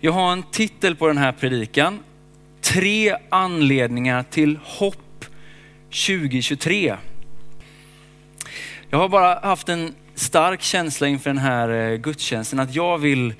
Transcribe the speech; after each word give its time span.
Jag 0.00 0.12
har 0.12 0.32
en 0.32 0.42
titel 0.42 0.96
på 0.96 1.08
den 1.08 1.18
här 1.18 1.32
predikan. 1.32 1.98
Tre 2.60 3.16
anledningar 3.28 4.22
till 4.22 4.58
hopp 4.62 5.24
2023. 5.90 6.96
Jag 8.90 8.98
har 8.98 9.08
bara 9.08 9.40
haft 9.40 9.68
en 9.68 9.94
stark 10.14 10.62
känsla 10.62 11.08
inför 11.08 11.30
den 11.30 11.38
här 11.38 11.68
eh, 11.68 11.96
gudstjänsten 11.96 12.60
att 12.60 12.74
jag 12.74 12.98
vill, 12.98 13.34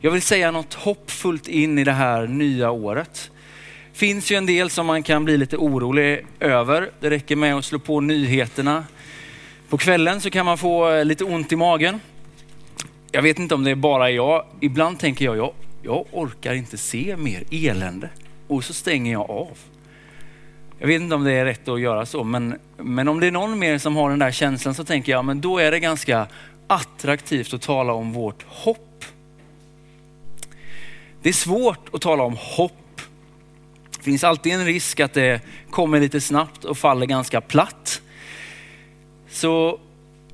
jag 0.00 0.10
vill 0.10 0.22
säga 0.22 0.50
något 0.50 0.74
hoppfullt 0.74 1.48
in 1.48 1.78
i 1.78 1.84
det 1.84 1.92
här 1.92 2.26
nya 2.26 2.70
året. 2.70 3.30
finns 3.92 4.32
ju 4.32 4.36
en 4.36 4.46
del 4.46 4.70
som 4.70 4.86
man 4.86 5.02
kan 5.02 5.24
bli 5.24 5.36
lite 5.38 5.56
orolig 5.56 6.26
över. 6.40 6.90
Det 7.00 7.10
räcker 7.10 7.36
med 7.36 7.54
att 7.54 7.64
slå 7.64 7.78
på 7.78 8.00
nyheterna. 8.00 8.84
På 9.68 9.78
kvällen 9.78 10.20
så 10.20 10.30
kan 10.30 10.46
man 10.46 10.58
få 10.58 10.90
eh, 10.90 11.04
lite 11.04 11.24
ont 11.24 11.52
i 11.52 11.56
magen. 11.56 12.00
Jag 13.12 13.22
vet 13.22 13.38
inte 13.38 13.54
om 13.54 13.64
det 13.64 13.70
är 13.70 13.74
bara 13.74 14.10
jag. 14.10 14.44
Ibland 14.60 14.98
tänker 14.98 15.24
jag, 15.24 15.36
jag, 15.36 15.52
jag 15.82 16.06
orkar 16.12 16.54
inte 16.54 16.78
se 16.78 17.16
mer 17.16 17.44
elände. 17.50 18.08
Och 18.48 18.64
så 18.64 18.74
stänger 18.74 19.12
jag 19.12 19.30
av. 19.30 19.58
Jag 20.78 20.86
vet 20.86 21.00
inte 21.00 21.14
om 21.14 21.24
det 21.24 21.32
är 21.32 21.44
rätt 21.44 21.68
att 21.68 21.80
göra 21.80 22.06
så, 22.06 22.24
men, 22.24 22.58
men 22.76 23.08
om 23.08 23.20
det 23.20 23.26
är 23.26 23.30
någon 23.30 23.58
mer 23.58 23.78
som 23.78 23.96
har 23.96 24.10
den 24.10 24.18
där 24.18 24.30
känslan 24.30 24.74
så 24.74 24.84
tänker 24.84 25.12
jag, 25.12 25.24
men 25.24 25.40
då 25.40 25.58
är 25.58 25.70
det 25.70 25.80
ganska 25.80 26.26
attraktivt 26.66 27.54
att 27.54 27.62
tala 27.62 27.92
om 27.92 28.12
vårt 28.12 28.42
hopp. 28.42 29.04
Det 31.22 31.28
är 31.28 31.32
svårt 31.32 31.94
att 31.94 32.00
tala 32.00 32.22
om 32.22 32.36
hopp. 32.40 33.00
Det 33.96 34.02
finns 34.02 34.24
alltid 34.24 34.52
en 34.52 34.64
risk 34.64 35.00
att 35.00 35.14
det 35.14 35.40
kommer 35.70 36.00
lite 36.00 36.20
snabbt 36.20 36.64
och 36.64 36.78
faller 36.78 37.06
ganska 37.06 37.40
platt. 37.40 38.02
Så 39.30 39.80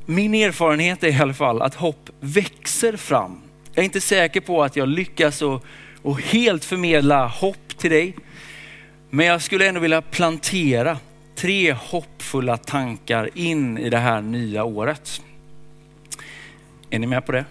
min 0.06 0.34
erfarenhet 0.34 1.04
är 1.04 1.08
i 1.08 1.20
alla 1.20 1.34
fall 1.34 1.62
att 1.62 1.74
hopp 1.74 2.10
växer 2.20 2.96
fram. 2.96 3.45
Jag 3.76 3.82
är 3.82 3.84
inte 3.84 4.00
säker 4.00 4.40
på 4.40 4.62
att 4.62 4.76
jag 4.76 4.88
lyckas 4.88 5.42
och, 5.42 5.64
och 6.02 6.20
helt 6.20 6.64
förmedla 6.64 7.26
hopp 7.26 7.78
till 7.78 7.90
dig. 7.90 8.16
Men 9.10 9.26
jag 9.26 9.42
skulle 9.42 9.68
ändå 9.68 9.80
vilja 9.80 10.02
plantera 10.02 10.98
tre 11.34 11.72
hoppfulla 11.72 12.56
tankar 12.56 13.30
in 13.34 13.78
i 13.78 13.90
det 13.90 13.98
här 13.98 14.20
nya 14.20 14.64
året. 14.64 15.22
Är 16.90 16.98
ni 16.98 17.06
med 17.06 17.26
på 17.26 17.32
det? 17.32 17.44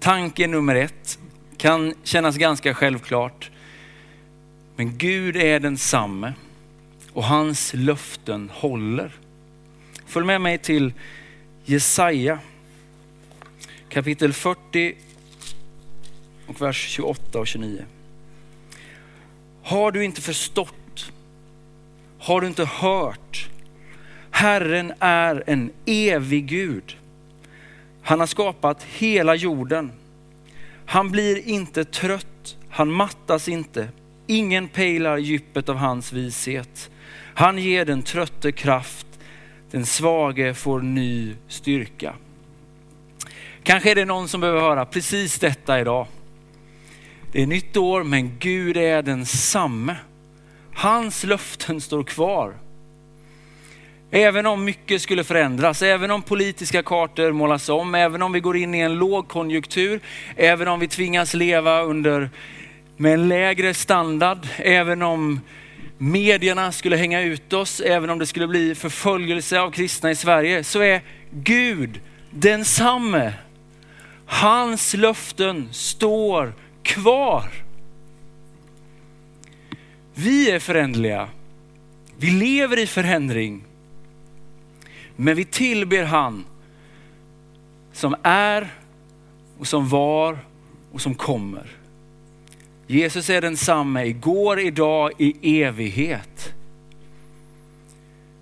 Tanke 0.00 0.46
nummer 0.46 0.74
ett 0.74 1.18
kan 1.56 1.94
kännas 2.02 2.36
ganska 2.36 2.74
självklart. 2.74 3.50
Men 4.76 4.98
Gud 4.98 5.36
är 5.36 5.60
densamme 5.60 6.32
och 7.12 7.24
hans 7.24 7.74
löften 7.74 8.50
håller. 8.54 9.12
Följ 10.06 10.26
med 10.26 10.40
mig 10.40 10.58
till 10.58 10.92
Jesaja 11.64 12.38
kapitel 13.92 14.32
40 14.32 14.94
och 16.46 16.60
vers 16.60 16.88
28 16.88 17.38
och 17.38 17.46
29. 17.46 17.84
Har 19.62 19.92
du 19.92 20.04
inte 20.04 20.20
förstått? 20.20 21.12
Har 22.18 22.40
du 22.40 22.46
inte 22.46 22.64
hört? 22.64 23.50
Herren 24.30 24.92
är 24.98 25.44
en 25.46 25.70
evig 25.86 26.46
Gud. 26.46 26.96
Han 28.02 28.20
har 28.20 28.26
skapat 28.26 28.82
hela 28.82 29.34
jorden. 29.34 29.92
Han 30.86 31.10
blir 31.10 31.48
inte 31.48 31.84
trött, 31.84 32.56
han 32.70 32.92
mattas 32.92 33.48
inte. 33.48 33.88
Ingen 34.26 34.68
pejlar 34.68 35.18
djupet 35.18 35.68
av 35.68 35.76
hans 35.76 36.12
vishet. 36.12 36.90
Han 37.34 37.58
ger 37.58 37.84
den 37.84 38.02
trötte 38.02 38.52
kraft, 38.52 39.06
den 39.70 39.86
svage 39.86 40.54
får 40.54 40.80
ny 40.80 41.34
styrka. 41.48 42.14
Kanske 43.64 43.90
är 43.90 43.94
det 43.94 44.04
någon 44.04 44.28
som 44.28 44.40
behöver 44.40 44.60
höra 44.60 44.84
precis 44.84 45.38
detta 45.38 45.80
idag. 45.80 46.06
Det 47.32 47.42
är 47.42 47.46
nytt 47.46 47.76
år, 47.76 48.02
men 48.02 48.38
Gud 48.38 48.76
är 48.76 49.02
densamme. 49.02 49.96
Hans 50.74 51.24
löften 51.24 51.80
står 51.80 52.02
kvar. 52.04 52.54
Även 54.10 54.46
om 54.46 54.64
mycket 54.64 55.02
skulle 55.02 55.24
förändras, 55.24 55.82
även 55.82 56.10
om 56.10 56.22
politiska 56.22 56.82
kartor 56.82 57.32
målas 57.32 57.68
om, 57.68 57.94
även 57.94 58.22
om 58.22 58.32
vi 58.32 58.40
går 58.40 58.56
in 58.56 58.74
i 58.74 58.78
en 58.78 58.94
lågkonjunktur, 58.94 60.00
även 60.36 60.68
om 60.68 60.80
vi 60.80 60.88
tvingas 60.88 61.34
leva 61.34 61.82
under 61.82 62.30
med 62.96 63.14
en 63.14 63.28
lägre 63.28 63.74
standard, 63.74 64.46
även 64.56 65.02
om 65.02 65.40
medierna 65.98 66.72
skulle 66.72 66.96
hänga 66.96 67.20
ut 67.20 67.52
oss, 67.52 67.80
även 67.80 68.10
om 68.10 68.18
det 68.18 68.26
skulle 68.26 68.46
bli 68.46 68.74
förföljelse 68.74 69.60
av 69.60 69.70
kristna 69.70 70.10
i 70.10 70.14
Sverige, 70.14 70.64
så 70.64 70.80
är 70.80 71.02
Gud 71.30 72.00
densamme. 72.30 73.32
Hans 74.32 74.94
löften 74.94 75.68
står 75.72 76.52
kvar. 76.82 77.50
Vi 80.14 80.50
är 80.50 80.58
förändliga. 80.58 81.28
Vi 82.16 82.30
lever 82.30 82.78
i 82.78 82.86
förändring. 82.86 83.64
Men 85.16 85.36
vi 85.36 85.44
tillber 85.44 86.04
han 86.04 86.44
som 87.92 88.16
är 88.22 88.68
och 89.58 89.66
som 89.66 89.88
var 89.88 90.38
och 90.92 91.00
som 91.00 91.14
kommer. 91.14 91.66
Jesus 92.86 93.30
är 93.30 93.40
densamme 93.40 94.04
igår, 94.04 94.60
idag, 94.60 95.12
i 95.18 95.62
evighet. 95.62 96.54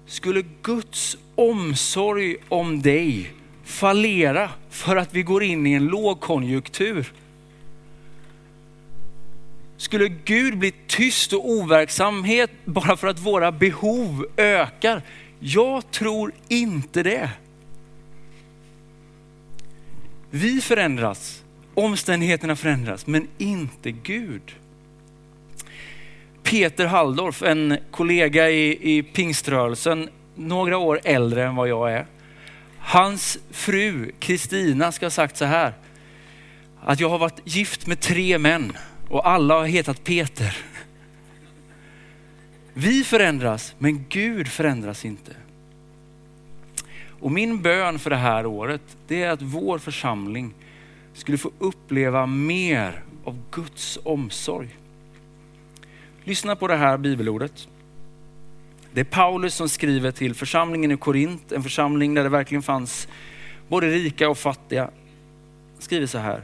Skulle 0.06 0.42
Guds 0.62 1.16
omsorg 1.34 2.36
om 2.48 2.82
dig 2.82 3.32
fallera 3.70 4.50
för 4.70 4.96
att 4.96 5.14
vi 5.14 5.22
går 5.22 5.42
in 5.42 5.66
i 5.66 5.72
en 5.72 5.86
lågkonjunktur? 5.86 7.12
Skulle 9.76 10.08
Gud 10.08 10.58
bli 10.58 10.72
tyst 10.86 11.32
och 11.32 11.50
overksamhet 11.50 12.50
bara 12.64 12.96
för 12.96 13.08
att 13.08 13.18
våra 13.18 13.52
behov 13.52 14.26
ökar? 14.36 15.02
Jag 15.38 15.90
tror 15.90 16.32
inte 16.48 17.02
det. 17.02 17.30
Vi 20.30 20.60
förändras, 20.60 21.44
omständigheterna 21.74 22.56
förändras, 22.56 23.06
men 23.06 23.28
inte 23.38 23.90
Gud. 23.90 24.42
Peter 26.42 26.86
Halldorf, 26.86 27.42
en 27.42 27.76
kollega 27.90 28.50
i, 28.50 28.98
i 28.98 29.02
pingströrelsen, 29.02 30.08
några 30.34 30.78
år 30.78 31.00
äldre 31.04 31.44
än 31.44 31.56
vad 31.56 31.68
jag 31.68 31.92
är. 31.92 32.06
Hans 32.90 33.38
fru 33.50 34.12
Kristina 34.18 34.92
ska 34.92 35.06
ha 35.06 35.10
sagt 35.10 35.36
så 35.36 35.44
här, 35.44 35.74
att 36.80 37.00
jag 37.00 37.08
har 37.08 37.18
varit 37.18 37.40
gift 37.44 37.86
med 37.86 38.00
tre 38.00 38.38
män 38.38 38.72
och 39.08 39.28
alla 39.28 39.54
har 39.54 39.66
hetat 39.66 40.04
Peter. 40.04 40.58
Vi 42.72 43.04
förändras, 43.04 43.74
men 43.78 44.04
Gud 44.08 44.48
förändras 44.48 45.04
inte. 45.04 45.32
Och 47.20 47.32
min 47.32 47.62
bön 47.62 47.98
för 47.98 48.10
det 48.10 48.16
här 48.16 48.46
året, 48.46 48.82
det 49.06 49.22
är 49.22 49.30
att 49.30 49.42
vår 49.42 49.78
församling 49.78 50.54
skulle 51.14 51.38
få 51.38 51.50
uppleva 51.58 52.26
mer 52.26 53.02
av 53.24 53.38
Guds 53.50 53.98
omsorg. 54.04 54.68
Lyssna 56.24 56.56
på 56.56 56.66
det 56.66 56.76
här 56.76 56.98
bibelordet. 56.98 57.68
Det 58.92 59.00
är 59.00 59.04
Paulus 59.04 59.54
som 59.54 59.68
skriver 59.68 60.10
till 60.10 60.34
församlingen 60.34 60.92
i 60.92 60.96
Korint, 60.96 61.52
en 61.52 61.62
församling 61.62 62.14
där 62.14 62.22
det 62.22 62.28
verkligen 62.28 62.62
fanns 62.62 63.08
både 63.68 63.86
rika 63.86 64.28
och 64.28 64.38
fattiga. 64.38 64.90
skriver 65.78 66.06
så 66.06 66.18
här. 66.18 66.42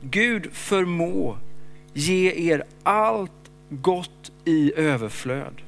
Gud 0.00 0.48
förmå 0.52 1.38
ge 1.92 2.50
er 2.50 2.64
allt 2.82 3.30
gott 3.70 4.32
i 4.44 4.72
överflöd. 4.76 5.62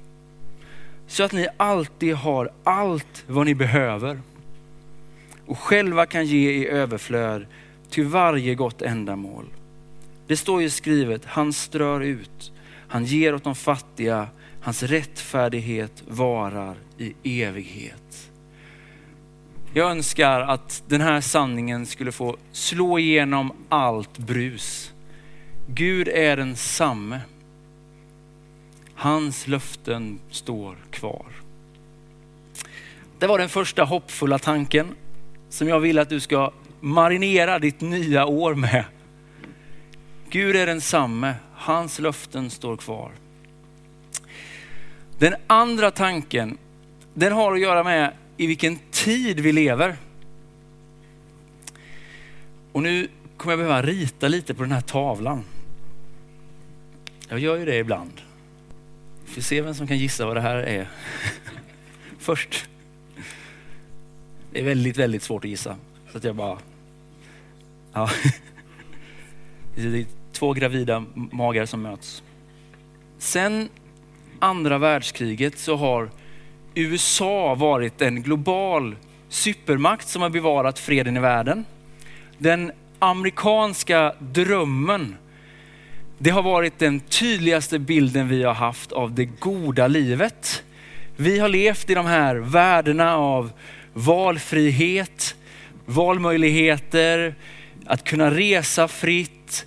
Så 1.06 1.22
att 1.22 1.32
ni 1.32 1.47
alltid 1.56 2.14
har 2.14 2.50
allt 2.64 3.24
vad 3.26 3.47
ni 3.47 3.54
behöver. 3.54 4.20
Och 5.47 5.58
själva 5.58 6.06
kan 6.06 6.26
ge 6.26 6.50
i 6.50 6.68
överflöd 6.68 7.47
till 7.91 8.04
varje 8.04 8.54
gott 8.54 8.82
ändamål. 8.82 9.44
Det 10.27 10.36
står 10.36 10.62
ju 10.62 10.71
skrivet, 10.71 11.24
han 11.24 11.53
strör 11.53 12.00
ut, 12.00 12.53
han 12.91 13.04
ger 13.04 13.34
åt 13.34 13.45
de 13.45 13.54
fattiga, 13.54 14.28
hans 14.60 14.83
rättfärdighet 14.83 16.03
varar 16.09 16.77
i 16.98 17.42
evighet. 17.42 18.31
Jag 19.75 19.91
önskar 19.91 20.41
att 20.41 20.83
den 20.89 21.01
här 21.01 21.21
sanningen 21.21 21.87
skulle 21.87 22.13
få 22.13 22.37
slå 22.53 22.98
igenom 22.98 23.53
allt 23.69 24.19
brus. 24.19 24.92
Gud 25.66 26.09
är 26.09 26.37
den 26.37 26.57
samme. 26.57 27.21
Hans 28.95 29.47
löften 29.47 30.21
står 30.31 30.77
kvar. 30.91 31.27
Det 33.19 33.27
var 33.27 33.39
den 33.39 33.48
första 33.48 33.84
hoppfulla 33.84 34.39
tanken 34.39 34.95
som 35.48 35.69
jag 35.69 35.81
vill 35.81 35.98
att 35.98 36.09
du 36.09 36.21
ska 36.21 36.53
marinera 36.81 37.59
ditt 37.59 37.81
nya 37.81 38.27
år 38.27 38.54
med. 38.54 38.84
Gud 40.31 40.57
är 40.57 40.66
densamme, 40.66 41.34
hans 41.60 41.98
löften 41.98 42.51
står 42.51 42.77
kvar. 42.77 43.12
Den 45.18 45.34
andra 45.47 45.91
tanken, 45.91 46.59
den 47.15 47.33
har 47.33 47.53
att 47.53 47.60
göra 47.60 47.84
med 47.84 48.12
i 48.36 48.47
vilken 48.47 48.78
tid 48.91 49.41
vi 49.41 49.53
lever. 49.53 49.97
Och 52.72 52.83
nu 52.83 53.09
kommer 53.36 53.53
jag 53.53 53.59
behöva 53.59 53.83
rita 53.83 54.28
lite 54.28 54.54
på 54.54 54.62
den 54.62 54.72
här 54.72 54.80
tavlan. 54.80 55.45
Jag 57.28 57.39
gör 57.39 57.57
ju 57.59 57.65
det 57.65 57.77
ibland. 57.77 58.21
Vi 59.27 59.33
får 59.33 59.42
se 59.42 59.60
vem 59.60 59.74
som 59.74 59.86
kan 59.86 59.98
gissa 59.98 60.27
vad 60.27 60.36
det 60.36 60.41
här 60.41 60.56
är. 60.56 60.89
Först. 62.18 62.68
Det 64.53 64.60
är 64.60 64.65
väldigt, 64.65 64.97
väldigt 64.97 65.22
svårt 65.22 65.45
att 65.45 65.51
gissa. 65.51 65.77
Så 66.13 66.18
att 66.18 66.24
jag 66.24 66.36
bara... 66.36 66.59
Ja. 67.92 68.10
Två 70.41 70.53
gravida 70.53 71.04
magar 71.15 71.66
som 71.66 71.83
möts. 71.83 72.22
Sen 73.19 73.69
andra 74.39 74.78
världskriget 74.78 75.59
så 75.59 75.77
har 75.77 76.10
USA 76.75 77.54
varit 77.54 78.03
en 78.03 78.22
global 78.22 78.97
supermakt 79.28 80.09
som 80.09 80.22
har 80.22 80.31
bevarat 80.31 80.78
freden 80.78 81.16
i 81.16 81.21
världen. 81.21 81.65
Den 82.39 82.72
amerikanska 82.98 84.15
drömmen, 84.19 85.16
det 86.19 86.31
har 86.31 86.42
varit 86.42 86.78
den 86.78 87.01
tydligaste 87.01 87.78
bilden 87.78 88.28
vi 88.28 88.42
har 88.42 88.54
haft 88.54 88.92
av 88.92 89.15
det 89.15 89.25
goda 89.25 89.87
livet. 89.87 90.63
Vi 91.16 91.39
har 91.39 91.48
levt 91.48 91.91
i 91.91 91.95
de 91.95 92.07
här 92.07 92.37
värdena 92.37 93.16
av 93.16 93.53
valfrihet, 93.92 95.37
valmöjligheter, 95.87 97.34
att 97.87 98.04
kunna 98.04 98.31
resa 98.31 98.89
fritt, 98.89 99.66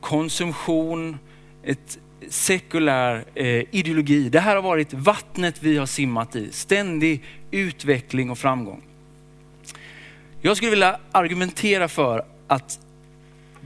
konsumtion, 0.00 1.18
ett 1.62 1.98
sekulär 2.28 3.24
eh, 3.34 3.64
ideologi. 3.70 4.28
Det 4.28 4.40
här 4.40 4.54
har 4.54 4.62
varit 4.62 4.92
vattnet 4.92 5.62
vi 5.62 5.78
har 5.78 5.86
simmat 5.86 6.36
i. 6.36 6.52
Ständig 6.52 7.24
utveckling 7.50 8.30
och 8.30 8.38
framgång. 8.38 8.82
Jag 10.40 10.56
skulle 10.56 10.70
vilja 10.70 11.00
argumentera 11.12 11.88
för 11.88 12.24
att 12.46 12.78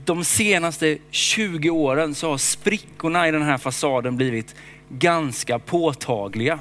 de 0.05 0.23
senaste 0.23 0.97
20 1.11 1.69
åren 1.69 2.15
så 2.15 2.29
har 2.29 2.37
sprickorna 2.37 3.27
i 3.27 3.31
den 3.31 3.41
här 3.41 3.57
fasaden 3.57 4.17
blivit 4.17 4.55
ganska 4.89 5.59
påtagliga. 5.59 6.59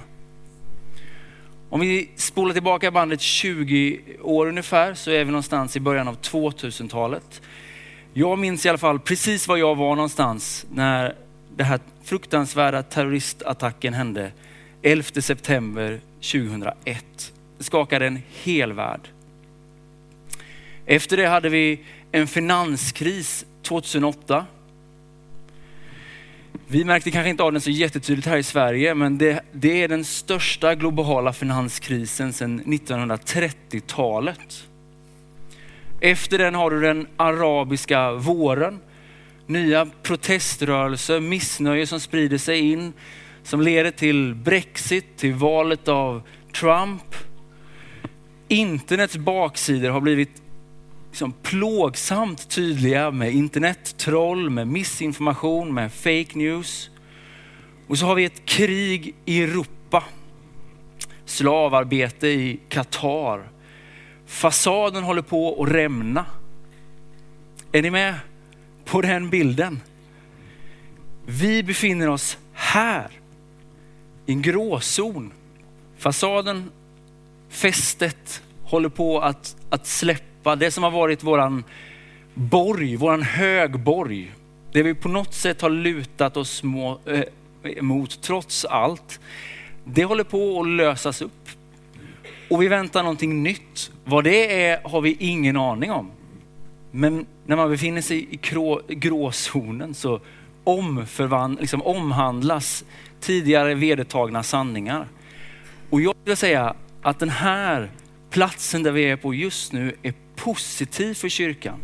Om 1.71 1.81
vi 1.81 2.11
spolar 2.17 2.53
tillbaka 2.53 2.91
bandet 2.91 3.21
20 3.21 4.01
år 4.23 4.47
ungefär 4.47 4.95
så 4.95 5.11
är 5.11 5.25
vi 5.25 5.31
någonstans 5.31 5.77
i 5.77 5.81
början 5.81 6.09
av 6.09 6.21
2000-talet. 6.21 7.43
Jag 8.15 8.39
minns 8.39 8.67
i 8.67 8.69
alla 8.69 8.79
fall 8.79 9.01
precis 9.01 9.49
var 9.49 9.57
jag 9.57 9.75
var 9.75 9.97
någonstans 9.97 10.67
när 10.71 11.15
den 11.57 11.67
här 11.67 11.81
fruktansvärda 12.05 12.83
terroristattacken 12.83 13.95
hände 13.95 14.33
11 14.83 15.21
september 15.21 16.01
2001. 16.21 17.33
Det 17.59 17.65
skakade 17.65 18.07
en 18.07 18.23
hel 18.43 18.73
värld. 18.73 19.09
Efter 20.87 21.17
det 21.17 21.27
hade 21.27 21.49
vi 21.49 21.81
en 22.13 22.27
finanskris 22.27 23.47
2008. 23.63 24.47
Vi 26.67 26.85
märkte 26.85 27.11
kanske 27.11 27.31
inte 27.31 27.43
av 27.43 27.53
den 27.53 27.61
så 27.61 27.71
jättetydligt 27.71 28.29
här 28.29 28.37
i 28.37 28.43
Sverige, 28.43 28.95
men 28.95 29.19
det, 29.19 29.41
det 29.53 29.83
är 29.83 29.89
den 29.89 30.05
största 30.05 30.75
globala 30.75 31.33
finanskrisen 31.33 32.33
sedan 32.33 32.63
1930-talet. 32.63 34.67
Efter 36.05 36.39
den 36.39 36.55
har 36.55 36.71
du 36.71 36.81
den 36.81 37.07
arabiska 37.17 38.13
våren 38.13 38.81
nya 39.47 39.87
proteströrelser, 40.03 41.21
missnöje 41.21 41.87
som 41.87 42.01
sprider 42.01 42.39
sig 42.39 42.73
in, 42.73 42.93
som 43.43 43.61
leder 43.61 43.91
till 43.91 44.35
Brexit, 44.35 45.17
till 45.17 45.35
valet 45.35 45.89
av 45.89 46.23
Trump. 46.55 47.15
Internets 48.49 49.17
baksidor 49.17 49.91
har 49.91 50.01
blivit 50.01 50.43
liksom 51.11 51.33
plågsamt 51.33 52.51
tydliga 52.51 53.11
med 53.11 53.33
internettroll, 53.33 54.51
med 54.51 54.69
missinformation, 54.69 55.75
med 55.75 55.93
fake 55.93 56.39
news. 56.39 56.91
Och 57.89 57.99
så 57.99 58.07
har 58.07 58.15
vi 58.15 58.25
ett 58.25 58.45
krig 58.45 59.15
i 59.25 59.43
Europa. 59.43 60.05
Slavarbete 61.25 62.29
i 62.29 62.61
Qatar. 62.69 63.52
Fasaden 64.33 65.05
håller 65.05 65.23
på 65.23 65.63
att 65.63 65.69
rämna. 65.69 66.27
Är 67.73 67.83
ni 67.83 67.91
med? 67.91 68.15
på 68.85 69.01
den 69.01 69.31
bilden. 69.31 69.81
Vi 71.27 71.63
befinner 71.63 72.09
oss 72.09 72.39
här 72.53 73.11
i 74.27 74.33
en 74.33 74.43
gråzon. 74.43 75.33
Fasaden, 75.99 76.71
fästet 77.49 78.43
håller 78.65 78.89
på 78.89 79.21
att, 79.21 79.57
att 79.71 79.87
släppa. 79.87 80.57
Det 80.57 80.71
som 80.71 80.85
har 80.85 80.91
varit 80.91 81.23
våran 81.23 81.65
borg, 82.35 82.97
våran 82.97 83.23
högborg. 83.23 84.33
Det 84.73 84.83
vi 84.83 84.95
på 84.95 85.09
något 85.09 85.35
sätt 85.35 85.61
har 85.61 85.71
lutat 85.71 86.37
oss 86.37 86.63
eh, 86.65 87.83
mot 87.83 88.23
trots 88.23 88.65
allt. 88.65 89.21
Det 89.85 90.05
håller 90.05 90.25
på 90.25 90.61
att 90.61 90.69
lösas 90.69 91.23
upp. 91.23 91.49
Och 92.53 92.63
vi 92.63 92.69
väntar 92.69 93.03
någonting 93.03 93.43
nytt. 93.43 93.91
Vad 94.05 94.25
det 94.25 94.65
är 94.65 94.81
har 94.85 95.01
vi 95.01 95.17
ingen 95.19 95.57
aning 95.57 95.91
om. 95.91 96.11
Men 96.91 97.27
när 97.47 97.57
man 97.57 97.71
befinner 97.71 98.01
sig 98.01 98.29
i 98.31 98.39
gråzonen 98.95 99.95
så 99.95 100.21
omförvand, 100.65 101.61
liksom 101.61 101.83
omhandlas 101.83 102.85
tidigare 103.21 103.75
vedertagna 103.75 104.43
sanningar. 104.43 105.09
Och 105.91 106.01
jag 106.01 106.15
vill 106.25 106.37
säga 106.37 106.75
att 107.03 107.19
den 107.19 107.29
här 107.29 107.91
platsen 108.31 108.83
där 108.83 108.93
vi 108.93 109.05
är 109.05 109.17
på 109.17 109.35
just 109.35 109.73
nu 109.73 109.97
är 110.03 110.15
positiv 110.37 111.15
för 111.15 111.29
kyrkan. 111.29 111.81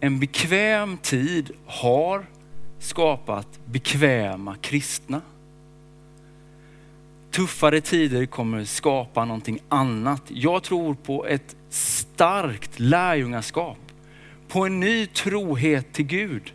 En 0.00 0.20
bekväm 0.20 0.96
tid 0.96 1.50
har 1.66 2.26
skapat 2.78 3.48
bekväma 3.64 4.56
kristna. 4.60 5.20
Tuffare 7.34 7.80
tider 7.80 8.26
kommer 8.26 8.64
skapa 8.64 9.24
någonting 9.24 9.58
annat. 9.68 10.22
Jag 10.28 10.62
tror 10.62 10.94
på 10.94 11.26
ett 11.26 11.56
starkt 11.70 12.78
lärjungaskap, 12.78 13.78
på 14.48 14.66
en 14.66 14.80
ny 14.80 15.06
trohet 15.06 15.92
till 15.92 16.04
Gud. 16.04 16.52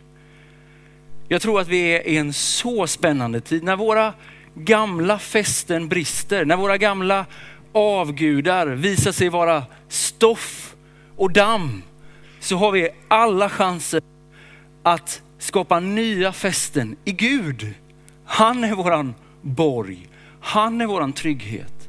Jag 1.28 1.42
tror 1.42 1.60
att 1.60 1.68
vi 1.68 1.80
är 1.80 2.08
i 2.08 2.16
en 2.16 2.32
så 2.32 2.86
spännande 2.86 3.40
tid 3.40 3.64
när 3.64 3.76
våra 3.76 4.14
gamla 4.54 5.18
fästen 5.18 5.88
brister, 5.88 6.44
när 6.44 6.56
våra 6.56 6.76
gamla 6.76 7.26
avgudar 7.72 8.66
visar 8.66 9.12
sig 9.12 9.28
vara 9.28 9.64
stoff 9.88 10.74
och 11.16 11.32
damm, 11.32 11.82
så 12.40 12.56
har 12.56 12.72
vi 12.72 12.88
alla 13.08 13.48
chanser 13.48 14.02
att 14.82 15.22
skapa 15.38 15.80
nya 15.80 16.32
fästen 16.32 16.96
i 17.04 17.12
Gud. 17.12 17.74
Han 18.24 18.64
är 18.64 18.74
våran 18.74 19.14
borg. 19.42 20.06
Han 20.40 20.80
är 20.80 20.86
våran 20.86 21.12
trygghet. 21.12 21.88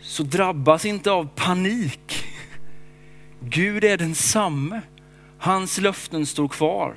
Så 0.00 0.22
drabbas 0.22 0.84
inte 0.84 1.10
av 1.10 1.28
panik 1.34 2.24
Gud 3.40 3.84
är 3.84 3.96
densamme. 3.96 4.80
Hans 5.38 5.78
löften 5.78 6.26
står 6.26 6.48
kvar. 6.48 6.94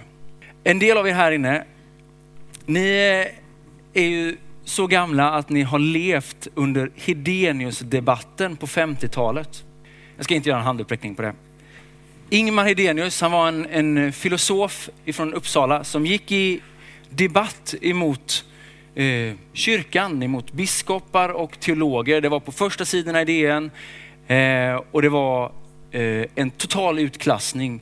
En 0.64 0.80
del 0.80 0.98
av 0.98 1.08
er 1.08 1.14
här 1.14 1.32
inne, 1.32 1.66
ni 2.66 2.88
är 3.94 4.04
ju 4.04 4.38
så 4.64 4.88
gamla 4.88 5.34
att 5.34 5.50
ni 5.50 5.62
har 5.62 5.80
levt 5.80 6.48
under 6.56 6.92
Hedenius-debatten 6.96 8.56
på 8.56 8.68
50-talet. 8.68 9.64
Jag 10.16 10.26
ska 10.26 10.36
inte 10.36 10.50
göra 10.50 10.60
en 10.60 10.66
handuppräckning 10.66 11.16
på 11.16 11.22
det. 11.22 11.34
Ingmar 12.30 12.66
Hedenius, 12.66 13.22
han 13.22 13.32
var 13.32 13.48
en, 13.48 13.66
en 13.66 14.14
filosof 14.14 14.90
ifrån 15.06 15.34
Uppsala 15.34 15.84
som 15.84 16.06
gick 16.06 16.32
i 16.32 16.62
debatt 17.10 17.76
emot 17.82 18.46
eh, 18.96 19.34
kyrkan, 19.54 20.24
emot 20.24 20.52
biskopar 20.52 21.30
och 21.30 21.60
teologer. 21.60 22.22
Det 22.22 22.30
var 22.30 22.40
på 22.40 22.52
första 22.52 22.86
sidorna 22.86 23.22
i 23.22 23.26
DN 23.26 23.72
eh, 24.28 24.82
och 24.92 25.02
det 25.02 25.10
var 25.10 25.52
Eh, 25.92 26.26
en 26.36 26.52
total 26.52 27.00
utklassning. 27.00 27.82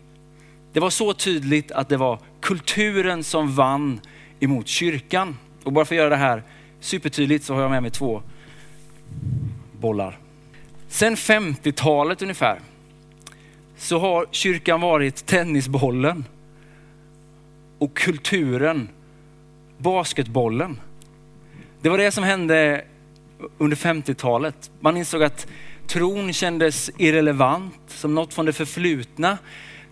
Det 0.74 0.80
var 0.80 0.89
så 0.89 1.13
tydligt 1.13 1.72
att 1.72 1.89
det 1.89 1.98
var 1.98 2.20
kulturen 2.42 3.24
som 3.24 3.56
vann 3.56 4.01
emot 4.39 4.68
kyrkan. 4.68 5.38
Och 5.63 5.74
bara 5.74 5.86
för 5.86 5.96
att 5.96 5.98
göra 5.98 6.10
det 6.10 6.16
här 6.16 6.44
supertydligt 6.80 7.46
så 7.46 7.54
har 7.54 7.62
jag 7.62 7.72
med 7.72 7.82
mig 7.82 7.92
två 7.92 8.22
bollar. 9.80 10.18
Sen 10.88 11.16
50-talet 11.16 12.22
ungefär 12.22 12.60
så 13.78 14.00
har 14.00 14.25
kyrkan 14.32 14.82
varit 14.82 15.25
tennisbollen 15.25 16.25
och 17.78 17.98
kulturen 17.98 18.89
basketbollen. 19.78 20.80
Det 21.81 21.89
var 21.89 21.98
det 21.98 22.12
som 22.12 22.24
hände 22.24 22.86
under 23.57 23.77
50-talet. 23.77 24.71
Man 24.79 24.98
insåg 24.98 25.24
att 25.24 25.48
Tron 25.88 26.33
kändes 26.33 26.91
irrelevant, 26.98 27.81
som 27.88 28.15
något 28.15 28.33
från 28.33 28.45
det 28.45 28.53
förflutna. 28.53 29.38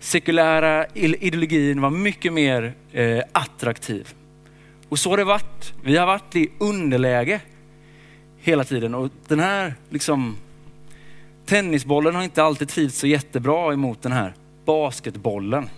Sekulära 0.00 0.86
ideologin 0.94 1.80
var 1.80 1.90
mycket 1.90 2.32
mer 2.32 2.74
eh, 2.92 3.22
attraktiv. 3.32 4.14
Och 4.88 4.98
så 4.98 5.10
har 5.10 5.16
det 5.16 5.24
varit. 5.24 5.72
Vi 5.82 5.96
har 5.96 6.06
varit 6.06 6.36
i 6.36 6.48
underläge 6.58 7.40
hela 8.38 8.64
tiden 8.64 8.94
och 8.94 9.10
den 9.28 9.40
här 9.40 9.74
liksom, 9.90 10.36
tennisbollen 11.46 12.14
har 12.14 12.22
inte 12.22 12.42
alltid 12.42 12.68
trivts 12.68 12.98
så 12.98 13.06
jättebra 13.06 13.72
emot 13.72 14.02
den 14.02 14.12
här 14.12 14.34
basketbollen 14.64 15.68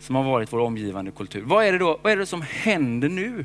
som 0.00 0.14
har 0.14 0.22
varit 0.22 0.52
vår 0.52 0.58
omgivande 0.58 1.10
kultur. 1.10 1.42
Vad 1.42 1.64
är 1.64 1.72
det 1.72 1.78
då 1.78 2.00
vad 2.02 2.12
är 2.12 2.16
det 2.16 2.26
som 2.26 2.42
händer 2.42 3.08
nu? 3.08 3.44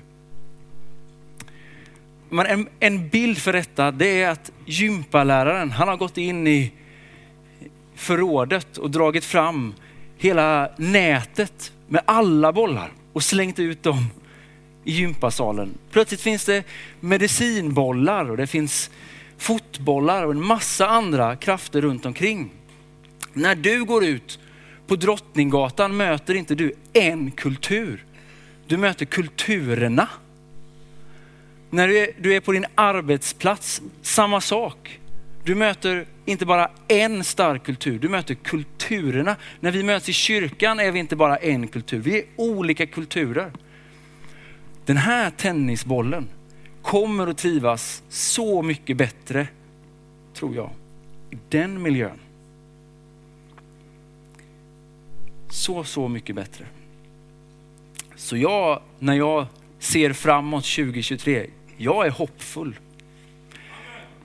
Men 2.34 2.46
en, 2.46 2.68
en 2.80 3.10
bild 3.10 3.38
för 3.38 3.54
detta 3.54 3.92
det 3.92 4.22
är 4.22 4.30
att 4.30 4.52
gympaläraren, 4.66 5.72
han 5.72 5.88
har 5.88 5.98
gått 5.98 6.18
in 6.18 6.48
i 6.48 6.72
förrådet 7.96 8.78
och 8.78 8.92
dragit 8.92 9.26
fram 9.26 9.74
hela 10.18 10.70
nätet 10.78 11.72
med 11.88 12.02
alla 12.06 12.54
bollar 12.54 12.92
och 13.14 13.24
slängt 13.24 13.60
ut 13.60 13.84
dem 13.84 14.06
i 14.84 14.92
gympasalen. 14.92 15.78
Plötsligt 15.92 16.22
finns 16.22 16.46
det 16.46 16.64
medicinbollar 17.00 18.32
och 18.32 18.38
det 18.38 18.48
finns 18.48 18.90
fotbollar 19.38 20.26
och 20.26 20.32
en 20.32 20.46
massa 20.46 20.88
andra 20.88 21.36
krafter 21.36 21.82
runt 21.82 22.06
omkring. 22.06 22.52
När 23.34 23.56
du 23.56 23.86
går 23.86 24.04
ut 24.06 24.40
på 24.88 24.96
Drottninggatan 24.96 25.98
möter 25.98 26.36
inte 26.36 26.56
du 26.56 26.74
en 26.94 27.32
kultur. 27.32 28.06
Du 28.68 28.78
möter 28.78 29.06
kulturerna. 29.06 30.08
När 31.74 31.88
du 31.88 31.98
är, 31.98 32.10
du 32.20 32.36
är 32.36 32.40
på 32.40 32.52
din 32.52 32.66
arbetsplats, 32.76 33.82
samma 34.02 34.42
sak. 34.42 35.00
Du 35.44 35.56
möter 35.56 36.06
inte 36.26 36.46
bara 36.46 36.72
en 36.88 37.24
stark 37.24 37.64
kultur, 37.64 38.00
du 38.00 38.10
möter 38.10 38.36
kulturerna. 38.36 39.36
När 39.60 39.72
vi 39.72 39.84
möts 39.84 40.10
i 40.10 40.14
kyrkan 40.14 40.80
är 40.80 40.92
vi 40.92 41.00
inte 41.00 41.16
bara 41.16 41.38
en 41.38 41.68
kultur, 41.68 42.00
vi 42.00 42.18
är 42.18 42.26
olika 42.36 42.86
kulturer. 42.86 43.52
Den 44.86 44.98
här 44.98 45.30
tennisbollen 45.30 46.30
kommer 46.82 47.28
att 47.28 47.38
trivas 47.38 48.04
så 48.10 48.62
mycket 48.62 48.98
bättre, 48.98 49.48
tror 50.34 50.56
jag, 50.56 50.70
i 51.32 51.38
den 51.50 51.82
miljön. 51.82 52.20
Så, 55.50 55.84
så 55.84 56.08
mycket 56.08 56.36
bättre. 56.36 56.66
Så 58.16 58.38
jag, 58.38 58.82
när 59.00 59.14
jag 59.14 59.46
ser 59.80 60.14
framåt 60.14 60.64
2023, 60.64 61.48
jag 61.78 62.06
är 62.06 62.12
hoppfull. 62.12 62.80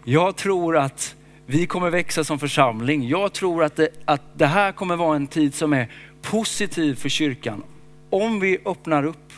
Jag 0.04 0.36
tror 0.36 0.76
att 0.76 1.14
vi 1.46 1.66
kommer 1.66 1.90
växa 1.90 2.24
som 2.24 2.38
församling. 2.38 3.08
Jag 3.08 3.32
tror 3.32 3.64
att 3.64 3.76
det, 3.76 3.88
att 4.04 4.22
det 4.34 4.46
här 4.46 4.72
kommer 4.72 4.96
vara 4.96 5.16
en 5.16 5.26
tid 5.26 5.54
som 5.54 5.72
är 5.72 5.92
positiv 6.22 6.94
för 6.94 7.08
kyrkan. 7.08 7.62
Om 8.10 8.40
vi 8.40 8.58
öppnar 8.64 9.04
upp 9.04 9.32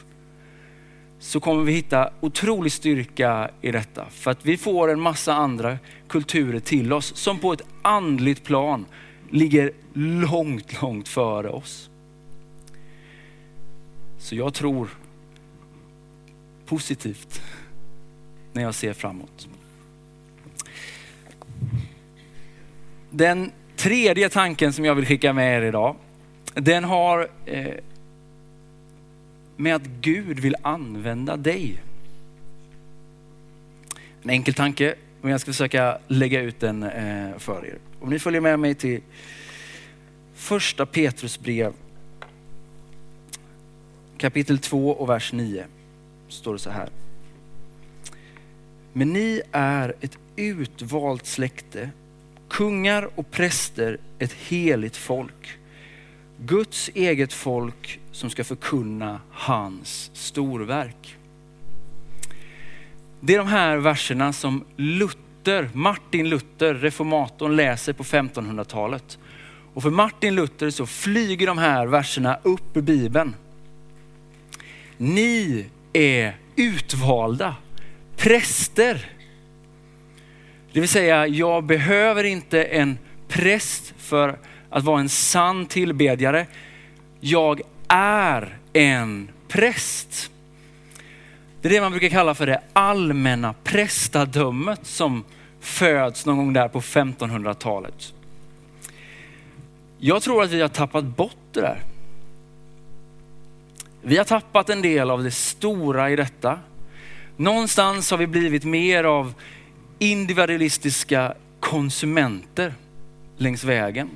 så 1.19 1.41
kommer 1.41 1.65
vi 1.65 1.73
hitta 1.73 2.11
otrolig 2.21 2.73
styrka 2.73 3.51
i 3.61 3.71
detta. 3.71 4.07
För 4.11 4.31
att 4.31 4.47
vi 4.47 4.57
får 4.57 4.91
en 4.91 5.01
massa 5.01 5.35
andra 5.35 5.79
kulturer 6.09 6.61
till 6.61 6.93
oss 6.93 7.17
som 7.17 7.39
på 7.39 7.53
ett 7.53 7.63
andligt 7.83 8.45
plan 8.45 8.87
ligger 9.31 9.73
långt, 9.93 10.83
långt 10.83 11.09
före 11.09 11.49
oss. 11.49 11.91
Så 14.19 14.37
jag 14.37 14.55
tror 14.55 14.89
positivt 16.67 17.43
när 18.53 18.63
jag 18.63 18.75
ser 18.75 18.93
framåt. 18.93 19.49
Den 23.11 23.53
tredje 23.77 24.29
tanken 24.29 24.73
som 24.73 24.85
jag 24.85 24.95
vill 24.95 25.07
skicka 25.07 25.33
med 25.33 25.59
er 25.59 25.63
idag, 25.63 25.97
den 26.55 26.85
har 26.85 27.29
eh, 27.47 27.75
med 29.57 29.75
att 29.75 29.87
Gud 30.01 30.39
vill 30.39 30.57
använda 30.63 31.37
dig. 31.37 31.83
En 34.23 34.31
enkel 34.31 34.55
tanke, 34.55 34.95
men 35.21 35.31
jag 35.31 35.41
ska 35.41 35.53
försöka 35.53 35.99
lägga 36.09 36.41
ut 36.41 36.61
den 36.61 36.83
eh, 36.83 37.39
för 37.39 37.67
er. 37.67 37.79
Om 38.01 38.11
ni 38.11 38.19
följer 38.19 38.41
med 38.41 38.59
mig 38.59 38.75
till 38.75 39.01
första 40.35 40.87
Petrus 40.87 41.41
brev 41.41 41.73
kapitel 44.19 44.59
2 44.59 44.91
och 44.91 45.09
vers 45.09 45.33
9 45.33 45.65
står 46.29 46.53
det 46.53 46.59
så 46.59 46.71
här. 46.71 46.89
Men 48.93 49.13
ni 49.13 49.43
är 49.53 49.95
ett 50.01 50.19
utvalt 50.37 51.27
släkte, 51.27 51.91
kungar 52.49 53.11
och 53.15 53.31
präster, 53.31 53.99
ett 54.19 54.33
heligt 54.33 54.97
folk. 54.97 55.59
Guds 56.39 56.91
eget 56.95 57.33
folk 57.33 58.01
som 58.13 58.31
ska 58.31 58.45
förkunna 58.45 59.21
hans 59.31 60.11
storverk. 60.15 61.17
Det 63.21 63.35
är 63.35 63.39
de 63.39 63.47
här 63.47 63.77
verserna 63.77 64.33
som 64.33 64.65
Luther, 64.77 65.71
Martin 65.73 66.29
Luther, 66.29 66.75
reformatorn, 66.75 67.57
läser 67.57 67.93
på 67.93 68.03
1500-talet. 68.03 69.19
Och 69.75 69.83
för 69.83 69.91
Martin 69.91 70.35
Luther 70.35 70.71
så 70.71 70.87
flyger 70.87 71.47
de 71.47 71.59
här 71.59 71.87
verserna 71.87 72.39
upp 72.43 72.77
i 72.77 72.83
Bibeln. 72.83 73.35
Ni 74.97 75.67
är 75.93 76.37
utvalda 76.57 77.57
präster. 78.21 79.11
Det 80.73 80.81
vill 80.81 80.89
säga, 80.89 81.27
jag 81.27 81.65
behöver 81.65 82.25
inte 82.25 82.65
en 82.65 82.99
präst 83.29 83.95
för 83.99 84.39
att 84.71 84.85
vara 84.85 85.01
en 85.01 85.09
sann 85.09 85.67
tillbedjare. 85.67 86.47
Jag 87.21 87.61
är 87.89 88.59
en 88.73 89.31
präst. 89.49 90.31
Det 91.61 91.69
är 91.69 91.73
det 91.73 91.81
man 91.81 91.91
brukar 91.91 92.09
kalla 92.09 92.35
för 92.35 92.47
det 92.47 92.61
allmänna 92.73 93.55
prästadömet 93.65 94.87
som 94.87 95.25
föds 95.61 96.27
någon 96.27 96.37
gång 96.37 96.53
där 96.53 96.69
på 96.69 96.81
1500-talet. 96.81 98.15
Jag 99.99 100.23
tror 100.23 100.43
att 100.43 100.51
vi 100.51 100.61
har 100.61 100.69
tappat 100.69 101.05
bort 101.05 101.37
det 101.53 101.61
där. 101.61 101.83
Vi 104.03 104.17
har 104.17 104.25
tappat 104.25 104.71
en 104.71 104.83
del 104.83 105.11
av 105.11 105.23
det 105.23 105.31
stora 105.31 106.11
i 106.11 106.17
detta. 106.17 106.59
Någonstans 107.41 108.11
har 108.11 108.19
vi 108.19 108.27
blivit 108.27 108.65
mer 108.65 109.05
av 109.05 109.35
individualistiska 109.99 111.35
konsumenter 111.61 112.75
längs 113.37 113.65
vägen. 113.65 114.11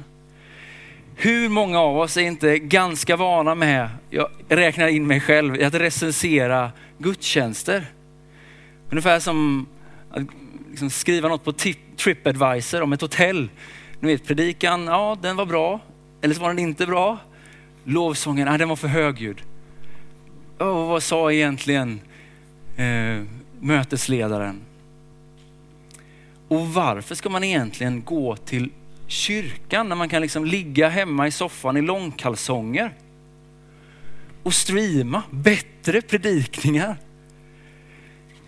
Hur 1.17 1.49
många 1.49 1.81
av 1.81 1.99
oss 1.99 2.17
är 2.17 2.21
inte 2.21 2.59
ganska 2.59 3.17
vana 3.17 3.55
med, 3.55 3.89
jag 4.11 4.29
räknar 4.49 4.89
in 4.89 5.07
mig 5.07 5.21
själv, 5.21 5.65
att 5.65 5.75
recensera 5.75 6.73
gudstjänster. 6.99 7.87
Ungefär 8.91 9.21
som 9.21 9.67
att 10.11 10.23
liksom 10.71 10.91
skriva 10.91 11.29
något 11.29 11.45
på 11.45 11.53
Tripadvisor 11.97 12.83
om 12.83 12.93
ett 12.93 13.01
hotell. 13.01 13.49
Ni 14.01 14.13
vet 14.13 14.27
predikan, 14.27 14.87
ja 14.87 15.19
den 15.23 15.37
var 15.37 15.47
bra. 15.47 15.81
Eller 16.21 16.35
så 16.35 16.41
var 16.41 16.49
den 16.49 16.59
inte 16.59 16.87
bra. 16.87 17.19
Lovsången, 17.85 18.49
ja, 18.49 18.59
den 18.59 18.69
var 18.69 18.77
för 18.77 18.89
högljudd. 18.89 19.43
Oh, 20.59 20.89
vad 20.89 21.03
sa 21.03 21.33
egentligen 21.33 22.01
eh, 22.77 23.23
mötesledaren? 23.61 24.61
Och 26.49 26.69
varför 26.69 27.15
ska 27.15 27.29
man 27.29 27.45
egentligen 27.45 28.03
gå 28.05 28.37
till 28.37 28.71
kyrkan 29.07 29.89
när 29.89 29.97
man 29.97 30.09
kan 30.09 30.23
liksom 30.23 30.45
ligga 30.45 30.89
hemma 30.89 31.27
i 31.27 31.31
soffan 31.31 31.77
i 31.77 31.83
långkalsonger 31.83 32.95
och 34.43 34.55
streama 34.55 35.23
bättre 35.31 36.03
predikningar? 36.03 36.97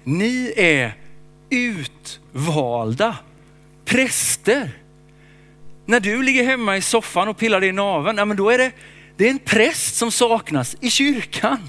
Ni 0.05 0.53
är 0.57 0.95
utvalda 1.51 3.17
präster. 3.85 4.71
När 5.87 6.01
du 6.01 6.23
ligger 6.23 6.45
hemma 6.45 6.77
i 6.77 6.83
soffan 6.83 7.29
och 7.29 7.39
pillar 7.39 7.61
dig 7.61 7.69
i 7.69 7.73
naveln, 7.73 8.19
ja, 8.19 8.25
men 8.25 8.37
då 8.37 8.51
är 8.51 8.59
det, 8.59 8.73
det 9.17 9.27
är 9.27 9.31
en 9.31 9.39
präst 9.39 9.97
som 9.97 10.11
saknas 10.11 10.77
i 10.81 10.91
kyrkan. 10.91 11.69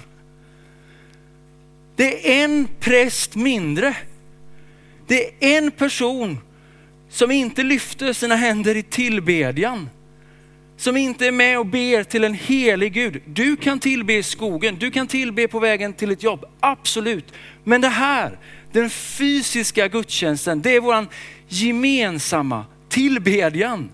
Det 1.98 2.40
är 2.40 2.44
en 2.44 2.68
präst 2.80 3.36
mindre. 3.36 3.96
Det 5.08 5.26
är 5.26 5.58
en 5.58 5.72
person 5.72 6.38
som 7.10 7.32
inte 7.32 7.64
lyfter 7.64 8.14
sina 8.14 8.36
händer 8.36 8.78
i 8.78 8.84
tillbedjan. 8.84 9.90
Som 10.78 10.98
inte 10.98 11.28
är 11.28 11.32
med 11.32 11.60
och 11.60 11.66
ber 11.66 12.04
till 12.04 12.24
en 12.24 12.34
helig 12.34 12.94
Gud. 12.94 13.22
Du 13.26 13.56
kan 13.56 13.80
tillbe 13.80 14.14
i 14.14 14.24
skogen, 14.24 14.76
du 14.80 14.92
kan 14.92 15.08
tillbe 15.08 15.48
på 15.48 15.60
vägen 15.60 15.94
till 15.94 16.12
ett 16.12 16.24
jobb, 16.24 16.46
absolut. 16.60 17.34
Men 17.64 17.82
det 17.82 17.88
här, 17.88 18.40
den 18.72 18.90
fysiska 18.90 19.88
gudstjänsten, 19.88 20.62
det 20.62 20.76
är 20.76 20.80
våran 20.80 21.08
gemensamma 21.48 22.66
tillbedjan. 22.90 23.90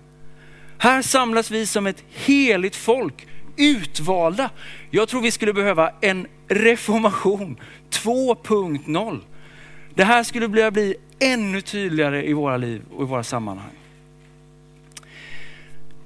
Här 0.78 1.02
samlas 1.02 1.50
vi 1.50 1.66
som 1.66 1.86
ett 1.86 2.04
heligt 2.10 2.76
folk, 2.76 3.26
utvalda. 3.56 4.50
Jag 4.90 5.08
tror 5.08 5.20
vi 5.20 5.30
skulle 5.30 5.52
behöva 5.52 5.92
en 6.00 6.26
reformation 6.48 7.60
2.0. 7.90 9.20
Det 9.94 10.04
här 10.04 10.22
skulle 10.22 10.48
bli, 10.48 10.70
bli 10.70 10.96
ännu 11.18 11.60
tydligare 11.60 12.28
i 12.28 12.32
våra 12.32 12.56
liv 12.56 12.82
och 12.96 13.02
i 13.02 13.06
våra 13.06 13.24
sammanhang. 13.24 13.70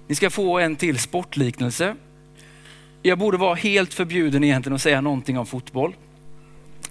Ni 0.06 0.14
ska 0.14 0.30
få 0.30 0.58
en 0.58 0.76
till 0.76 0.98
sportliknelse. 0.98 1.94
Jag 3.02 3.18
borde 3.18 3.36
vara 3.36 3.54
helt 3.54 3.94
förbjuden 3.94 4.44
egentligen 4.44 4.74
att 4.74 4.82
säga 4.82 5.00
någonting 5.00 5.38
om 5.38 5.46
fotboll. 5.46 5.94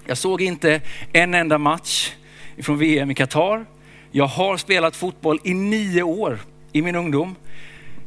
Jag 0.06 0.18
såg 0.18 0.42
inte 0.42 0.82
en 1.14 1.34
enda 1.34 1.58
match 1.58 2.14
från 2.58 2.78
VM 2.78 3.12
i 3.12 3.16
Qatar. 3.16 3.66
Jag 4.12 4.28
har 4.28 4.58
spelat 4.58 4.96
fotboll 4.96 5.40
i 5.44 5.54
nio 5.54 6.04
år 6.04 6.40
i 6.72 6.82
min 6.82 6.96
ungdom. 6.96 7.36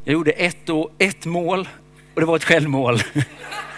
Jag 0.05 0.13
gjorde 0.13 0.31
ett, 0.31 0.69
och, 0.69 0.91
ett 0.99 1.27
mål 1.27 1.69
och 2.15 2.21
det 2.21 2.27
var 2.27 2.37
ett 2.37 2.45
självmål. 2.45 2.99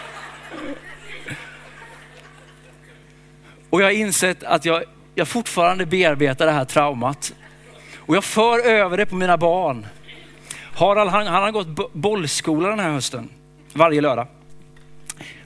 Och 3.72 3.80
jag 3.80 3.86
har 3.86 3.92
insett 3.92 4.44
att 4.44 4.64
jag, 4.64 4.84
jag 5.14 5.28
fortfarande 5.28 5.86
bearbetar 5.86 6.46
det 6.46 6.52
här 6.52 6.64
traumat. 6.64 7.34
Och 7.96 8.16
jag 8.16 8.24
för 8.24 8.58
över 8.58 8.96
det 8.96 9.06
på 9.06 9.16
mina 9.16 9.36
barn. 9.36 9.86
Harald 10.74 11.10
han, 11.10 11.26
han 11.26 11.42
har 11.42 11.50
gått 11.50 11.92
bollskola 11.94 12.68
den 12.68 12.78
här 12.78 12.90
hösten, 12.90 13.28
varje 13.72 14.00
lördag. 14.00 14.26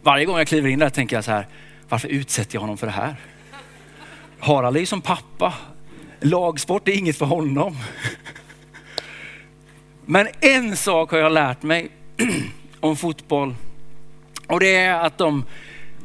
Varje 0.03 0.25
gång 0.25 0.39
jag 0.39 0.47
kliver 0.47 0.69
in 0.69 0.79
där 0.79 0.91
tänker 0.91 1.17
jag 1.17 1.25
så 1.25 1.31
här, 1.31 1.47
varför 1.89 2.09
utsätter 2.09 2.57
jag 2.57 2.61
honom 2.61 2.77
för 2.77 2.87
det 2.87 2.93
här? 2.93 3.17
Harald 4.39 4.77
är 4.77 4.81
ju 4.81 4.87
som 4.87 5.01
pappa. 5.01 5.55
Lagsport 6.21 6.89
är 6.89 6.93
inget 6.93 7.19
för 7.19 7.27
honom. 7.27 7.77
Men 10.07 10.29
en 10.41 10.77
sak 10.77 11.11
har 11.11 11.19
jag 11.19 11.33
lärt 11.33 11.63
mig 11.63 11.89
om 12.81 12.97
fotboll 12.97 13.55
och 14.47 14.61
det 14.61 14.77
är 14.77 14.95
att 14.95 15.19
de 15.19 15.45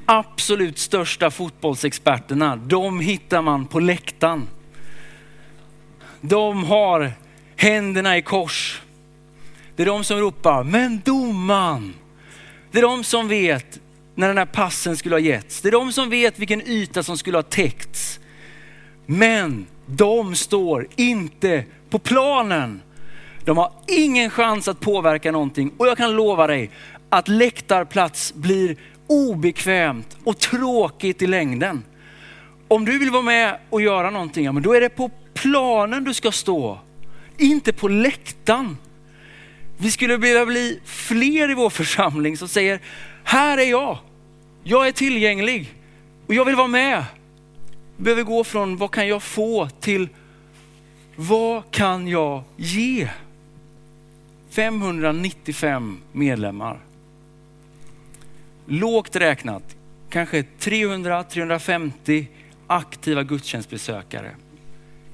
absolut 0.06 0.78
största 0.78 1.32
fotbollsexperterna, 1.32 2.56
de 2.56 3.00
hittar 3.00 3.42
man 3.42 3.66
på 3.66 3.80
läktaren. 3.80 4.48
De 6.22 6.64
har 6.64 7.12
händerna 7.56 8.18
i 8.18 8.22
kors. 8.22 8.82
Det 9.76 9.84
är 9.84 9.88
de 9.88 10.04
som 10.04 10.20
ropar, 10.20 10.64
men 10.64 11.02
domaren. 11.06 11.94
Det 12.72 12.78
är 12.78 12.82
de 12.82 13.04
som 13.04 13.28
vet 13.28 13.80
när 14.16 14.28
den 14.28 14.38
här 14.38 14.46
passen 14.46 14.98
skulle 14.98 15.16
ha 15.16 15.20
getts. 15.20 15.62
Det 15.62 15.68
är 15.70 15.72
de 15.72 15.92
som 15.92 16.10
vet 16.10 16.40
vilken 16.40 16.62
yta 16.62 17.04
som 17.04 17.18
skulle 17.18 17.38
ha 17.38 17.44
täckts. 17.44 18.20
Men 19.06 19.66
de 19.86 20.36
står 20.36 20.88
inte 20.96 21.64
på 21.90 22.00
planen. 22.00 22.82
De 23.46 23.58
har 23.58 23.72
ingen 23.88 24.30
chans 24.30 24.68
att 24.68 24.80
påverka 24.80 25.32
någonting 25.32 25.72
och 25.78 25.88
jag 25.88 25.98
kan 25.98 26.16
lova 26.16 26.48
dig 26.48 26.72
att 27.10 27.28
läktarplats 27.28 28.34
blir 28.34 28.78
obekvämt 29.12 30.18
och 30.24 30.40
tråkigt 30.40 31.22
i 31.22 31.28
längden. 31.28 31.84
Om 32.68 32.86
du 32.86 33.00
vill 33.00 33.10
vara 33.10 33.22
med 33.22 33.58
och 33.70 33.82
göra 33.82 34.10
någonting, 34.10 34.46
ja, 34.46 34.52
men 34.52 34.64
då 34.64 34.74
är 34.74 34.82
det 34.82 34.90
på 34.90 35.12
planen 35.34 36.04
du 36.04 36.14
ska 36.14 36.32
stå, 36.32 36.80
inte 37.38 37.74
på 37.74 37.88
läktaren. 37.88 38.78
Vi 39.78 39.92
skulle 39.92 40.18
vilja 40.18 40.46
bli 40.46 40.80
fler 40.86 41.52
i 41.52 41.54
vår 41.54 41.70
församling 41.70 42.38
som 42.38 42.48
säger, 42.48 42.80
här 43.24 43.58
är 43.58 43.70
jag, 43.70 43.98
jag 44.64 44.88
är 44.88 44.92
tillgänglig 44.92 45.74
och 46.28 46.34
jag 46.34 46.46
vill 46.46 46.56
vara 46.56 46.68
med. 46.68 47.06
Vi 47.98 48.04
behöver 48.04 48.24
gå 48.24 48.44
från 48.44 48.78
vad 48.78 48.92
kan 48.92 49.08
jag 49.08 49.24
få 49.24 49.70
till 49.80 50.10
vad 51.16 51.72
kan 51.72 52.08
jag 52.08 52.44
ge? 52.58 53.10
595 54.50 55.98
medlemmar. 56.12 56.80
Lågt 58.66 59.16
räknat, 59.16 59.76
kanske 60.10 60.42
300-350 60.60 62.26
aktiva 62.68 63.24
gudstjänstbesökare. 63.24 64.36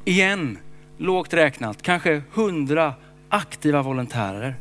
Igen, 0.05 0.57
lågt 0.97 1.33
räknat, 1.33 1.81
kanske 1.81 2.21
100 2.33 2.93
aktiva 3.29 3.81
volontärer. 3.81 4.55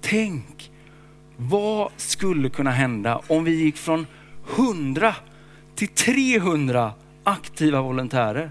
Tänk, 0.00 0.70
vad 1.36 1.90
skulle 1.96 2.48
kunna 2.48 2.70
hända 2.70 3.20
om 3.26 3.44
vi 3.44 3.54
gick 3.54 3.76
från 3.76 4.06
100 4.56 5.14
till 5.74 5.88
300 5.88 6.92
aktiva 7.24 7.82
volontärer 7.82 8.50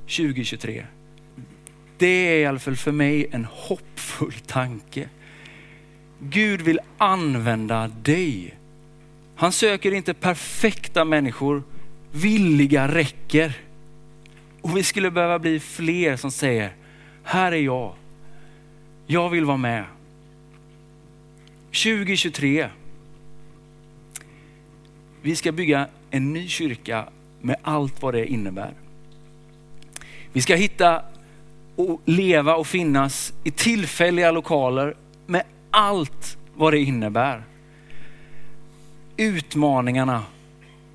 2023? 0.00 0.86
Det 1.98 2.06
är 2.06 2.38
i 2.38 2.46
alla 2.46 2.58
fall 2.58 2.76
för 2.76 2.92
mig 2.92 3.26
en 3.30 3.46
hoppfull 3.50 4.34
tanke. 4.46 5.08
Gud 6.20 6.62
vill 6.62 6.80
använda 6.98 7.88
dig. 7.88 8.54
Han 9.36 9.52
söker 9.52 9.94
inte 9.94 10.14
perfekta 10.14 11.04
människor, 11.04 11.62
villiga 12.12 12.88
räcker. 12.88 13.52
Och 14.60 14.76
vi 14.76 14.82
skulle 14.82 15.10
behöva 15.10 15.38
bli 15.38 15.60
fler 15.60 16.16
som 16.16 16.30
säger, 16.30 16.72
här 17.22 17.52
är 17.52 17.56
jag. 17.56 17.94
Jag 19.06 19.30
vill 19.30 19.44
vara 19.44 19.56
med. 19.56 19.84
2023. 21.66 22.68
Vi 25.22 25.36
ska 25.36 25.52
bygga 25.52 25.88
en 26.10 26.32
ny 26.32 26.48
kyrka 26.48 27.08
med 27.40 27.56
allt 27.62 28.02
vad 28.02 28.14
det 28.14 28.26
innebär. 28.26 28.72
Vi 30.32 30.42
ska 30.42 30.54
hitta 30.54 31.02
och 31.76 32.02
leva 32.04 32.56
och 32.56 32.66
finnas 32.66 33.32
i 33.44 33.50
tillfälliga 33.50 34.30
lokaler 34.30 34.94
med 35.26 35.42
allt 35.70 36.36
vad 36.54 36.72
det 36.72 36.78
innebär. 36.78 37.42
Utmaningarna, 39.16 40.22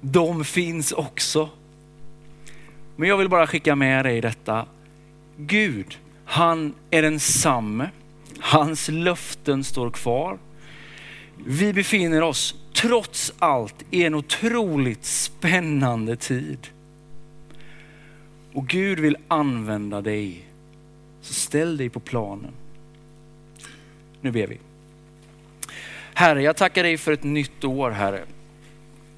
de 0.01 0.45
finns 0.45 0.91
också. 0.91 1.49
Men 2.95 3.09
jag 3.09 3.17
vill 3.17 3.29
bara 3.29 3.47
skicka 3.47 3.75
med 3.75 4.05
dig 4.05 4.21
detta. 4.21 4.65
Gud, 5.37 5.97
han 6.25 6.73
är 6.89 7.01
densamme. 7.01 7.89
Hans 8.39 8.89
löften 8.89 9.63
står 9.63 9.89
kvar. 9.91 10.37
Vi 11.45 11.73
befinner 11.73 12.21
oss 12.21 12.55
trots 12.73 13.33
allt 13.39 13.75
i 13.91 14.03
en 14.03 14.15
otroligt 14.15 15.05
spännande 15.05 16.15
tid. 16.15 16.67
Och 18.53 18.67
Gud 18.67 18.99
vill 18.99 19.17
använda 19.27 20.01
dig 20.01 20.45
så 21.21 21.33
ställ 21.33 21.77
dig 21.77 21.89
på 21.89 21.99
planen. 21.99 22.51
Nu 24.21 24.31
ber 24.31 24.47
vi. 24.47 24.57
Herre, 26.19 26.41
jag 26.41 26.57
tackar 26.57 26.83
dig 26.83 26.97
för 26.97 27.11
ett 27.11 27.23
nytt 27.23 27.63
år, 27.63 27.91
Herre. 27.91 28.21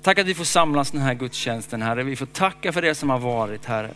Tack 0.01 0.19
att 0.19 0.27
vi 0.27 0.33
får 0.33 0.43
samlas 0.43 0.91
den 0.91 1.01
här 1.01 1.13
gudstjänsten, 1.13 1.81
Herre. 1.81 2.03
Vi 2.03 2.15
får 2.15 2.25
tacka 2.25 2.71
för 2.71 2.81
det 2.81 2.95
som 2.95 3.09
har 3.09 3.19
varit, 3.19 3.65
Herre. 3.65 3.91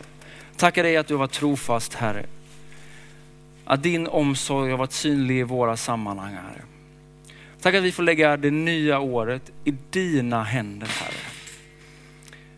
Tackar 0.56 0.82
dig 0.82 0.96
att 0.96 1.06
du 1.06 1.14
har 1.14 1.18
varit 1.18 1.32
trofast, 1.32 1.94
Herre. 1.94 2.26
Att 3.64 3.82
din 3.82 4.06
omsorg 4.06 4.70
har 4.70 4.78
varit 4.78 4.92
synlig 4.92 5.38
i 5.38 5.42
våra 5.42 5.76
sammanhang, 5.76 6.32
Herre. 6.32 6.62
Tack 7.60 7.74
att 7.74 7.82
vi 7.82 7.92
får 7.92 8.02
lägga 8.02 8.36
det 8.36 8.50
nya 8.50 9.00
året 9.00 9.52
i 9.64 9.74
dina 9.90 10.42
händer, 10.42 10.88
Herre. 11.00 11.30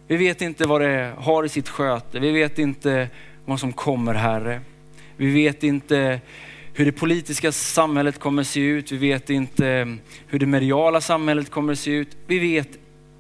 Vi 0.06 0.16
vet 0.16 0.42
inte 0.42 0.66
vad 0.66 0.80
det 0.80 1.12
har 1.18 1.44
i 1.44 1.48
sitt 1.48 1.68
sköte. 1.68 2.18
Vi 2.18 2.30
vet 2.30 2.58
inte 2.58 3.08
vad 3.44 3.60
som 3.60 3.72
kommer, 3.72 4.14
Herre. 4.14 4.60
Vi 5.16 5.30
vet 5.30 5.62
inte 5.62 6.20
hur 6.78 6.84
det 6.84 6.92
politiska 6.92 7.52
samhället 7.52 8.18
kommer 8.18 8.42
se 8.42 8.60
ut. 8.60 8.92
Vi 8.92 8.98
vet 8.98 9.30
inte 9.30 9.66
mm, 9.66 10.00
hur 10.26 10.38
det 10.38 10.46
mediala 10.46 11.00
samhället 11.00 11.50
kommer 11.50 11.74
se 11.74 11.90
ut. 11.90 12.16
Vi 12.26 12.38
vet 12.38 12.68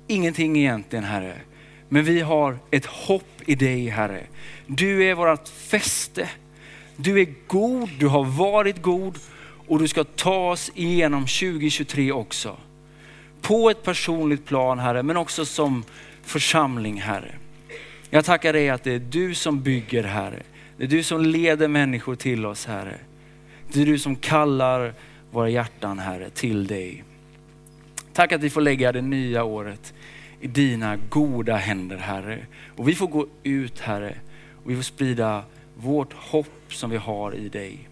ingenting 0.06 0.58
egentligen 0.58 1.04
Herre. 1.04 1.34
Men 1.88 2.04
vi 2.04 2.20
har 2.20 2.58
ett 2.70 2.86
hopp 2.86 3.42
i 3.46 3.54
dig 3.54 3.88
Herre. 3.88 4.22
Du 4.66 5.04
är 5.04 5.14
vårt 5.14 5.48
fäste. 5.48 6.28
Du 6.96 7.20
är 7.20 7.26
god, 7.46 7.88
du 7.98 8.06
har 8.06 8.24
varit 8.24 8.82
god 8.82 9.18
och 9.66 9.78
du 9.78 9.88
ska 9.88 10.04
ta 10.04 10.50
oss 10.50 10.72
igenom 10.74 11.22
2023 11.22 12.12
också. 12.12 12.56
På 13.40 13.70
ett 13.70 13.82
personligt 13.82 14.46
plan 14.46 14.78
Herre, 14.78 15.02
men 15.02 15.16
också 15.16 15.44
som 15.44 15.84
församling 16.22 17.00
Herre. 17.00 17.34
Jag 18.10 18.24
tackar 18.24 18.52
dig 18.52 18.70
att 18.70 18.84
det 18.84 18.92
är 18.92 18.98
du 18.98 19.34
som 19.34 19.62
bygger 19.62 20.04
Herre. 20.04 20.42
Det 20.76 20.84
är 20.84 20.88
du 20.88 21.02
som 21.02 21.22
leder 21.22 21.68
människor 21.68 22.14
till 22.14 22.46
oss 22.46 22.66
Herre. 22.66 22.98
Det 23.72 23.82
är 23.82 23.86
du 23.86 23.98
som 23.98 24.16
kallar 24.16 24.94
våra 25.30 25.48
hjärtan 25.48 25.98
Herre 25.98 26.30
till 26.30 26.66
dig. 26.66 27.04
Tack 28.12 28.32
att 28.32 28.42
vi 28.42 28.50
får 28.50 28.60
lägga 28.60 28.92
det 28.92 29.02
nya 29.02 29.44
året 29.44 29.94
i 30.40 30.46
dina 30.46 30.96
goda 30.96 31.56
händer 31.56 31.96
Herre. 31.96 32.46
Och 32.76 32.88
vi 32.88 32.94
får 32.94 33.06
gå 33.06 33.26
ut 33.42 33.80
Herre 33.80 34.14
och 34.64 34.70
vi 34.70 34.76
får 34.76 34.82
sprida 34.82 35.42
vårt 35.76 36.12
hopp 36.12 36.72
som 36.72 36.90
vi 36.90 36.96
har 36.96 37.34
i 37.34 37.48
dig. 37.48 37.88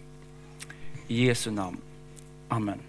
I 1.07 1.25
Jesu 1.25 1.51
namn. 1.51 1.77
Amen. 2.47 2.79